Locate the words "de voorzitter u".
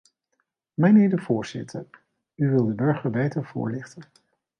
1.09-2.49